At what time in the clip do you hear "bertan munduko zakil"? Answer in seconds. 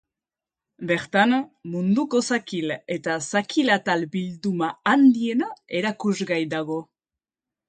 0.91-2.73